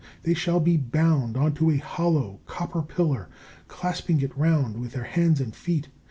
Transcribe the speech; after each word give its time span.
They 0.23 0.33
shall 0.33 0.59
be 0.59 0.77
bound 0.77 1.37
on 1.37 1.53
to 1.53 1.69
a 1.69 1.77
hollow 1.77 2.39
copper 2.47 2.81
pillar, 2.81 3.29
clasping 3.67 4.21
it 4.21 4.35
round 4.35 4.79
with 4.79 4.93
their 4.93 5.03
hands 5.03 5.39
and 5.39 5.55
feet. 5.55 5.89